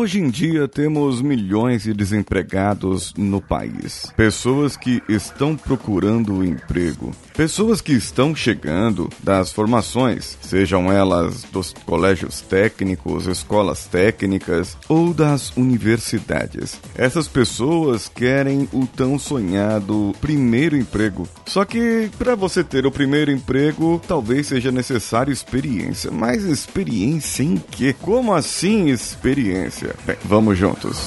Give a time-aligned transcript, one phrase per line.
[0.00, 4.10] Hoje em dia temos milhões de desempregados no país.
[4.16, 7.10] Pessoas que estão procurando emprego.
[7.36, 15.54] Pessoas que estão chegando das formações, sejam elas dos colégios técnicos, escolas técnicas ou das
[15.54, 16.80] universidades.
[16.94, 21.28] Essas pessoas querem o tão sonhado primeiro emprego.
[21.44, 26.10] Só que para você ter o primeiro emprego, talvez seja necessário experiência.
[26.10, 27.94] Mas experiência em quê?
[28.00, 29.89] Como assim experiência?
[30.04, 30.98] Bem, vamos juntos.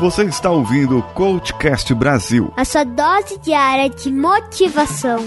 [0.00, 2.52] Você está ouvindo o Coachcast Brasil.
[2.56, 5.24] A sua dose diária de motivação.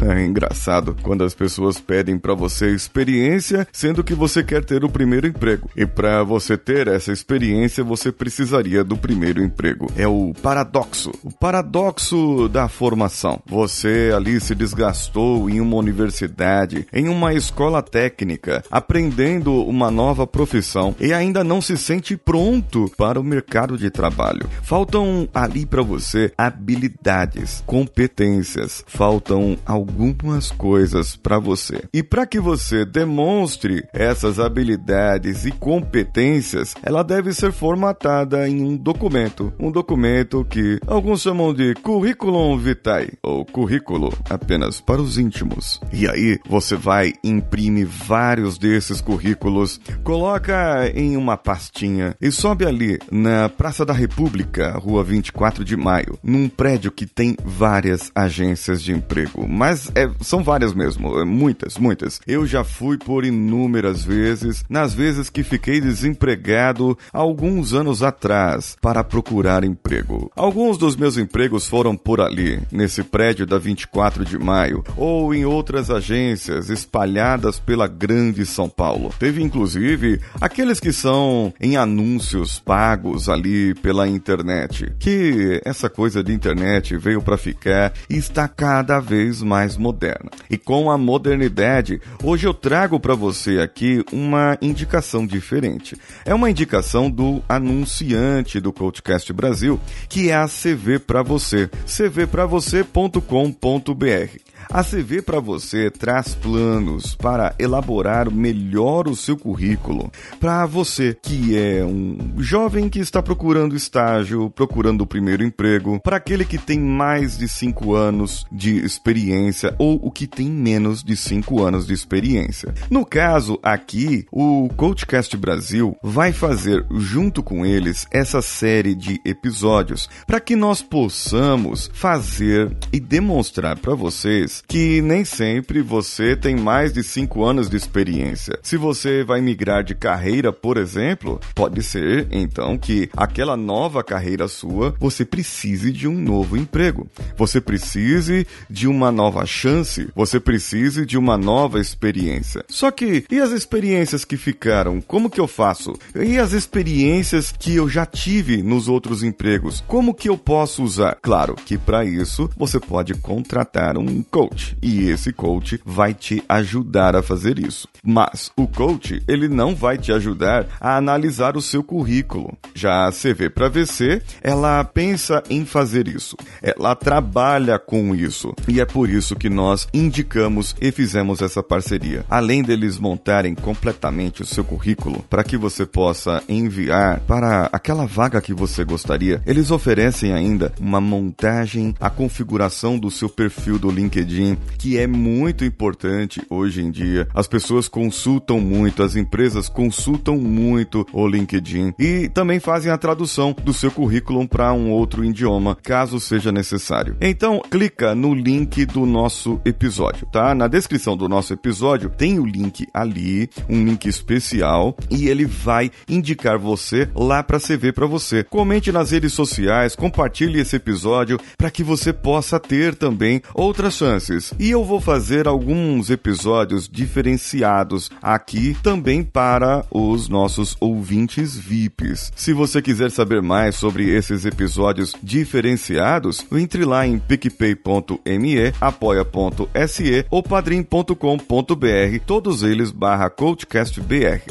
[0.10, 4.88] É engraçado quando as pessoas pedem para você experiência, sendo que você quer ter o
[4.88, 5.70] primeiro emprego.
[5.76, 9.86] E para você ter essa experiência, você precisaria do primeiro emprego.
[9.96, 11.12] É o paradoxo.
[11.22, 13.40] O paradoxo da formação.
[13.46, 20.94] Você ali se desgastou em uma universidade, em uma escola técnica, aprendendo uma nova profissão
[20.98, 24.48] e ainda não se sente pronto para o mercado de trabalho.
[24.62, 31.82] Faltam ali para você habilidades, competências, faltam alguns algumas coisas para você.
[31.92, 38.76] E para que você demonstre essas habilidades e competências, ela deve ser formatada em um
[38.76, 45.80] documento, um documento que alguns chamam de currículum vitae ou currículo apenas para os íntimos.
[45.92, 52.98] E aí você vai imprime vários desses currículos, coloca em uma pastinha e sobe ali
[53.10, 58.92] na Praça da República, Rua 24 de Maio, num prédio que tem várias agências de
[58.92, 62.20] emprego, mas é, são várias mesmo, é, muitas, muitas.
[62.26, 69.04] Eu já fui por inúmeras vezes, nas vezes que fiquei desempregado alguns anos atrás para
[69.04, 70.30] procurar emprego.
[70.34, 75.44] Alguns dos meus empregos foram por ali, nesse prédio da 24 de maio, ou em
[75.44, 79.12] outras agências espalhadas pela grande São Paulo.
[79.18, 86.32] Teve inclusive aqueles que são em anúncios pagos ali pela internet, que essa coisa de
[86.32, 90.30] internet veio para ficar e está cada vez mais moderna.
[90.48, 95.96] E com a modernidade, hoje eu trago para você aqui uma indicação diferente.
[96.24, 104.50] É uma indicação do anunciante do Coachcast Brasil, que é a CV para você, cvpravocê.com.br.
[104.68, 110.12] A CV para você traz planos para elaborar melhor o seu currículo.
[110.38, 116.16] Para você que é um jovem que está procurando estágio, procurando o primeiro emprego, para
[116.16, 121.16] aquele que tem mais de 5 anos de experiência ou o que tem menos de
[121.16, 122.74] 5 anos de experiência.
[122.90, 130.08] No caso aqui, o Coachcast Brasil vai fazer junto com eles essa série de episódios
[130.26, 136.92] para que nós possamos fazer e demonstrar para vocês que nem sempre você tem mais
[136.92, 138.58] de 5 anos de experiência.
[138.62, 144.48] Se você vai migrar de carreira, por exemplo, pode ser então que aquela nova carreira
[144.48, 147.08] sua você precise de um novo emprego.
[147.36, 152.64] Você precise de uma nova chance, você precise de uma nova experiência.
[152.68, 155.00] Só que e as experiências que ficaram?
[155.00, 155.94] Como que eu faço?
[156.14, 159.82] E as experiências que eu já tive nos outros empregos?
[159.86, 161.18] Como que eu posso usar?
[161.20, 167.16] Claro que para isso você pode contratar um coach e esse coach vai te ajudar
[167.16, 167.88] a fazer isso.
[168.02, 172.56] Mas o coach, ele não vai te ajudar a analisar o seu currículo.
[172.74, 176.36] Já a CV para VC, ela pensa em fazer isso.
[176.62, 178.54] Ela trabalha com isso.
[178.68, 182.26] E é por isso que nós indicamos e fizemos essa parceria.
[182.28, 188.40] Além deles montarem completamente o seu currículo para que você possa enviar para aquela vaga
[188.42, 194.58] que você gostaria, eles oferecem ainda uma montagem, a configuração do seu perfil do LinkedIn,
[194.76, 197.26] que é muito importante hoje em dia.
[197.34, 203.56] As pessoas consultam muito, as empresas consultam muito o LinkedIn e também fazem a tradução
[203.64, 207.16] do seu currículo para um outro idioma, caso seja necessário.
[207.20, 209.29] Então, clica no link do nosso
[209.64, 210.54] episódio, tá?
[210.54, 215.90] Na descrição do nosso episódio tem o link ali, um link especial, e ele vai
[216.08, 218.44] indicar você lá para CV para você.
[218.44, 224.52] Comente nas redes sociais, compartilhe esse episódio para que você possa ter também outras chances.
[224.58, 232.32] E eu vou fazer alguns episódios diferenciados aqui também para os nossos ouvintes VIPs.
[232.34, 240.26] Se você quiser saber mais sobre esses episódios diferenciados, entre lá em picpay.me, apoia.se apoia.se
[240.30, 244.42] ou padrim.com.br, todos eles barra coachcastbr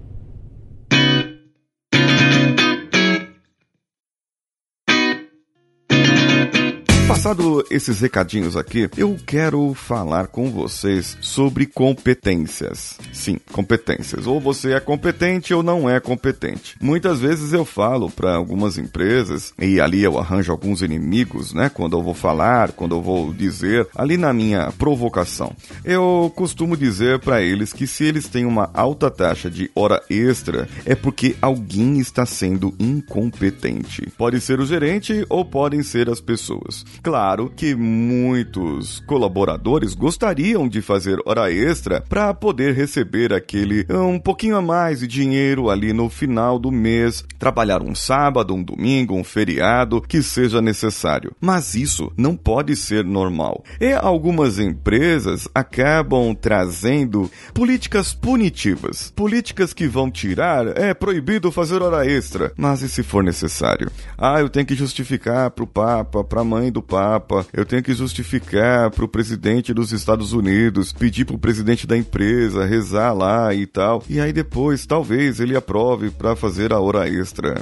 [7.25, 12.99] Passado esses recadinhos aqui, eu quero falar com vocês sobre competências.
[13.11, 14.27] Sim, competências.
[14.27, 16.75] Ou você é competente ou não é competente.
[16.79, 21.67] Muitas vezes eu falo para algumas empresas e ali eu arranjo alguns inimigos, né?
[21.67, 25.51] Quando eu vou falar, quando eu vou dizer, ali na minha provocação.
[25.83, 30.69] Eu costumo dizer para eles que se eles têm uma alta taxa de hora extra,
[30.85, 34.13] é porque alguém está sendo incompetente.
[34.15, 36.85] Pode ser o gerente ou podem ser as pessoas.
[37.01, 37.14] Claro
[37.55, 44.61] que muitos colaboradores gostariam de fazer hora extra para poder receber aquele um pouquinho a
[44.61, 50.01] mais de dinheiro ali no final do mês, trabalhar um sábado, um domingo, um feriado,
[50.01, 51.31] que seja necessário.
[51.39, 53.63] Mas isso não pode ser normal.
[53.79, 62.05] E algumas empresas acabam trazendo políticas punitivas, políticas que vão tirar, é proibido fazer hora
[62.05, 63.89] extra, mas e se for necessário?
[64.17, 67.04] Ah, eu tenho que justificar pro papa, pra mãe do Papa,
[67.53, 71.97] eu tenho que justificar para o presidente dos Estados Unidos, pedir para o presidente da
[71.97, 74.03] empresa rezar lá e tal.
[74.09, 77.61] E aí depois, talvez ele aprove para fazer a hora extra.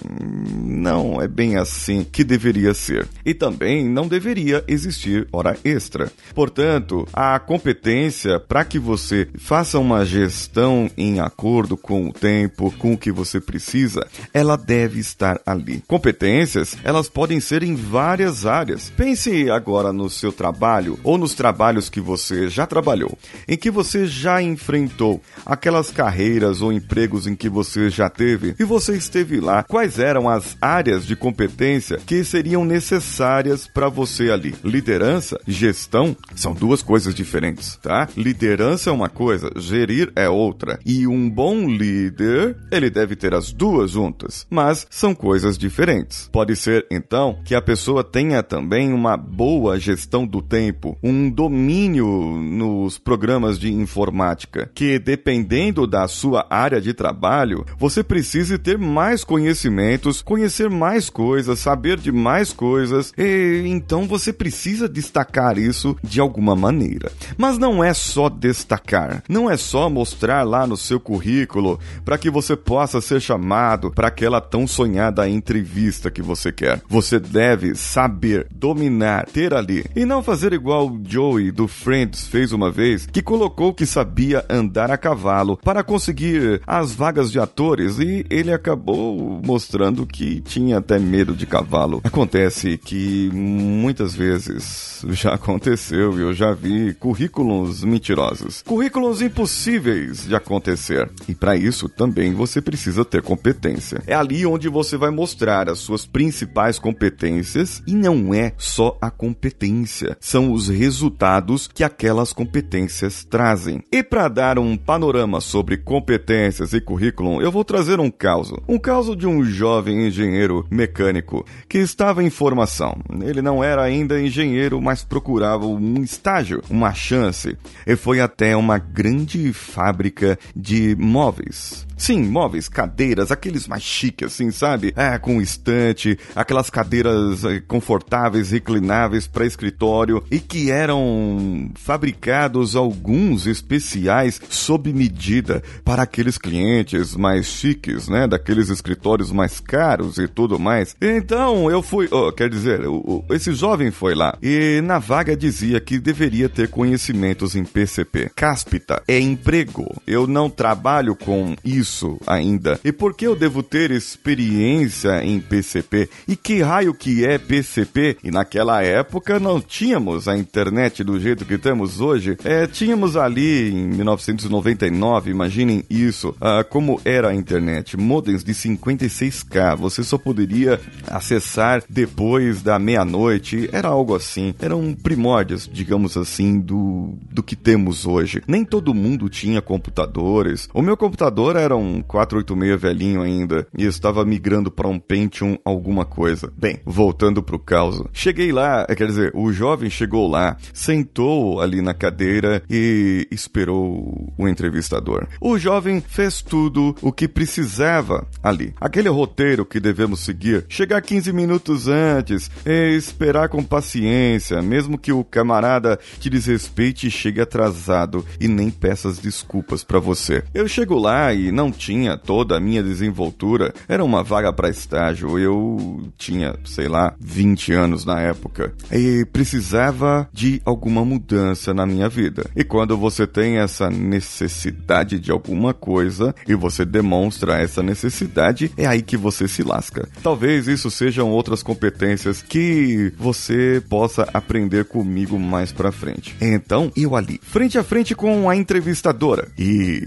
[0.64, 3.08] Não é bem assim que deveria ser.
[3.26, 6.12] E também não deveria existir hora extra.
[6.34, 12.94] Portanto, a competência para que você faça uma gestão em acordo com o tempo, com
[12.94, 15.84] o que você precisa, ela deve estar ali.
[15.88, 18.92] Competências, elas podem ser em várias áreas.
[18.96, 23.72] Pense Pense agora no seu trabalho ou nos trabalhos que você já trabalhou, em que
[23.72, 29.40] você já enfrentou aquelas carreiras ou empregos em que você já teve e você esteve
[29.40, 29.64] lá.
[29.64, 34.54] Quais eram as áreas de competência que seriam necessárias para você ali?
[34.64, 38.08] Liderança, gestão são duas coisas diferentes, tá?
[38.16, 40.80] Liderança é uma coisa, gerir é outra.
[40.86, 46.30] E um bom líder, ele deve ter as duas juntas, mas são coisas diferentes.
[46.32, 52.08] Pode ser então que a pessoa tenha também uma boa gestão do tempo, um domínio
[52.38, 59.24] nos programas de informática, que dependendo da sua área de trabalho, você precise ter mais
[59.24, 66.20] conhecimentos, conhecer mais coisas, saber de mais coisas, e então você precisa destacar isso de
[66.20, 67.12] alguma maneira.
[67.38, 72.30] Mas não é só destacar, não é só mostrar lá no seu currículo para que
[72.30, 76.82] você possa ser chamado para aquela tão sonhada entrevista que você quer.
[76.88, 79.86] Você deve saber dominar ter ali.
[79.96, 84.46] E não fazer igual o Joey do Friends fez uma vez, que colocou que sabia
[84.50, 90.78] andar a cavalo para conseguir as vagas de atores e ele acabou mostrando que tinha
[90.78, 92.02] até medo de cavalo.
[92.04, 100.36] Acontece que muitas vezes já aconteceu e eu já vi currículos mentirosos, currículos impossíveis de
[100.36, 101.10] acontecer.
[101.28, 104.02] E para isso também você precisa ter competência.
[104.08, 109.10] É ali onde você vai mostrar as suas principais competências e não é só a
[109.10, 113.84] competência, são os resultados que aquelas competências trazem.
[113.92, 118.62] E para dar um panorama sobre competências e currículo, eu vou trazer um caso.
[118.68, 122.98] Um caso de um jovem engenheiro mecânico que estava em formação.
[123.22, 127.58] Ele não era ainda engenheiro, mas procurava um estágio, uma chance.
[127.86, 131.86] E foi até uma grande fábrica de móveis.
[131.96, 134.94] Sim, móveis, cadeiras, aqueles mais chiques, assim, sabe?
[134.96, 143.48] É, com estante, aquelas cadeiras eh, confortáveis, reclináveis para escritório e que eram fabricados alguns
[143.48, 148.28] especiais sob medida para aqueles clientes mais chiques, né?
[148.28, 150.96] Daqueles escritórios mais caros e tudo mais.
[151.02, 155.38] Então eu fui, oh, quer dizer, o, o, esse jovem foi lá e na vaga
[155.38, 158.32] dizia que deveria ter conhecimentos em PCP.
[158.36, 160.02] Cáspita é emprego.
[160.08, 162.80] Eu não trabalho com isso isso ainda?
[162.84, 166.10] E por que eu devo ter experiência em PCP?
[166.28, 168.18] E que raio que é PCP?
[168.24, 172.38] E naquela época não tínhamos a internet do jeito que temos hoje.
[172.44, 177.98] É, tínhamos ali em 1999, imaginem isso, ah, como era a internet.
[177.98, 183.70] Modems de 56k, você só poderia acessar depois da meia-noite.
[183.72, 184.56] Era algo assim.
[184.60, 188.42] Eram primórdios, digamos assim, do, do que temos hoje.
[188.48, 190.70] Nem todo mundo tinha computadores.
[190.74, 195.58] O meu computador era era um 486 velhinho ainda e estava migrando para um Pentium
[195.66, 196.52] alguma coisa.
[196.56, 198.04] Bem, voltando pro caos.
[198.14, 204.48] Cheguei lá, quer dizer, o jovem chegou lá, sentou ali na cadeira e esperou o
[204.48, 205.28] entrevistador.
[205.42, 208.74] O jovem fez tudo o que precisava ali.
[208.80, 215.24] Aquele roteiro que devemos seguir, chegar 15 minutos antes, esperar com paciência, mesmo que o
[215.24, 220.44] camarada te desrespeite e chegue atrasado e nem peça as desculpas para você.
[220.54, 225.38] Eu chego lá e não tinha toda a minha desenvoltura, era uma vaga para estágio,
[225.38, 232.10] eu tinha, sei lá, 20 anos na época e precisava de alguma mudança na minha
[232.10, 232.46] vida.
[232.56, 238.86] E quando você tem essa necessidade de alguma coisa e você demonstra essa necessidade, é
[238.86, 240.08] aí que você se lasca.
[240.22, 246.36] Talvez isso sejam outras competências que você possa aprender comigo mais para frente.
[246.42, 249.48] Então, eu ali, frente a frente com a entrevistadora.
[249.58, 250.06] E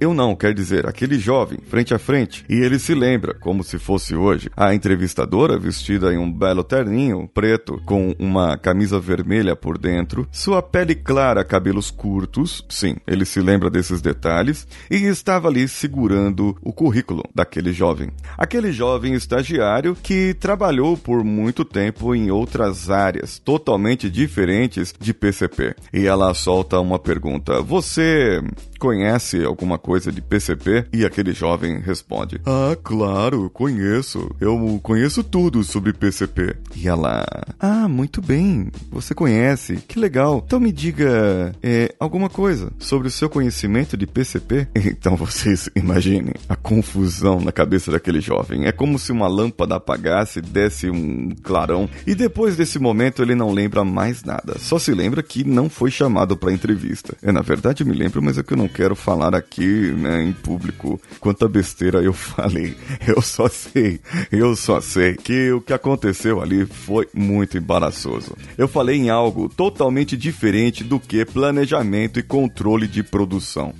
[0.00, 2.44] eu não, quer dizer, aquele jovem, frente a frente.
[2.48, 7.28] E ele se lembra, como se fosse hoje, a entrevistadora vestida em um belo terninho
[7.32, 13.40] preto com uma camisa vermelha por dentro, sua pele clara, cabelos curtos, sim, ele se
[13.40, 18.10] lembra desses detalhes, e estava ali segurando o currículo daquele jovem.
[18.36, 25.74] Aquele jovem estagiário que trabalhou por muito tempo em outras áreas totalmente diferentes de PCP.
[25.92, 28.42] E ela solta uma pergunta: Você
[28.78, 30.86] conhece alguma coisa de PCP?
[30.92, 34.30] E aquele jovem responde: Ah, claro, conheço.
[34.40, 36.56] Eu conheço tudo sobre PCP.
[36.76, 37.26] E ela:
[37.58, 38.68] Ah, muito bem.
[38.90, 39.76] Você conhece.
[39.88, 40.42] Que legal.
[40.46, 44.68] Então me diga é, alguma coisa sobre o seu conhecimento de PCP?
[44.98, 48.64] Então vocês imaginem a confusão na cabeça daquele jovem.
[48.64, 53.52] É como se uma lâmpada apagasse, desse um clarão e depois desse momento ele não
[53.52, 54.58] lembra mais nada.
[54.58, 57.16] Só se lembra que não foi chamado para entrevista.
[57.22, 60.32] É, na verdade me lembro, mas é que eu não quero falar aqui, né, em
[60.32, 62.76] público quanta besteira eu falei.
[63.06, 68.36] Eu só sei, eu só sei que o que aconteceu ali foi muito embaraçoso.
[68.56, 73.74] Eu falei em algo totalmente diferente do que planejamento e controle de produção.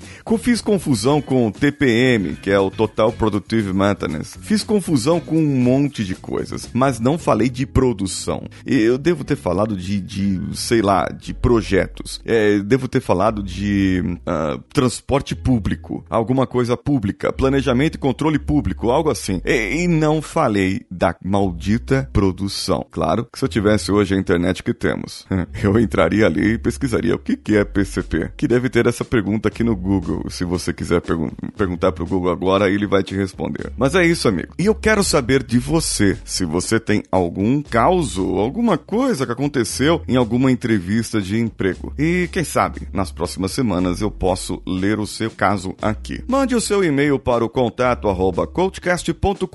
[0.49, 4.39] Fiz confusão com TPM, que é o Total Productive Maintenance.
[4.41, 8.45] Fiz confusão com um monte de coisas, mas não falei de produção.
[8.65, 12.21] Eu devo ter falado de, de sei lá, de projetos.
[12.25, 18.91] É, devo ter falado de uh, transporte público, alguma coisa pública, planejamento e controle público,
[18.91, 19.41] algo assim.
[19.45, 22.87] E, e não falei da maldita produção.
[22.89, 25.27] Claro que se eu tivesse hoje a internet que temos,
[25.65, 28.31] eu entraria ali e pesquisaria o que, que é PCP.
[28.37, 30.31] Que deve ter essa pergunta aqui no Google.
[30.31, 33.73] Se você quiser pergun perguntar pro Google agora, ele vai te responder.
[33.77, 34.55] Mas é isso, amigo.
[34.61, 40.03] E eu quero saber de você, se você tem algum caso, alguma coisa que aconteceu
[40.07, 41.93] em alguma entrevista de emprego.
[41.99, 46.23] E quem sabe, nas próximas semanas eu posso ler o seu caso aqui.
[46.29, 49.49] Mande o seu e-mail para o contato arroba coachcast.com.br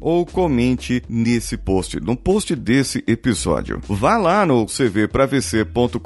[0.00, 3.80] ou comente nesse post, no post desse episódio.
[3.88, 5.98] Vá lá no cvpravc.com.br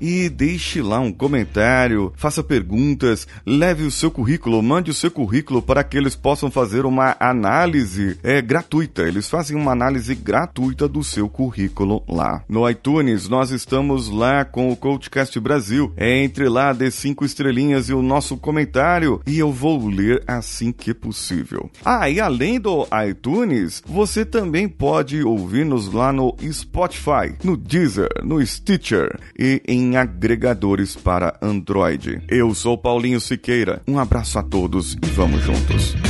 [0.00, 5.62] e deixe lá um comentário, faça perguntas, leve o seu currículo, mande o seu currículo
[5.62, 9.02] para que eles possam fazer uma análise é, gratuita.
[9.02, 12.42] Eles fazem uma análise gratuita do seu currículo lá.
[12.48, 15.92] No iTunes, nós estamos lá com o Coachcast Brasil.
[15.96, 20.94] Entre lá, dê cinco estrelinhas e o nosso comentário e eu vou ler assim que
[20.94, 21.70] possível.
[21.84, 28.44] Ah, e além do iTunes, você também pode ouvir-nos lá no Spotify, no Deezer, no
[28.44, 32.22] Stitcher e em agregadores para Android.
[32.28, 33.82] Eu sou Paulinho Siqueira.
[33.86, 36.09] Um abraço a todos e vamos juntos.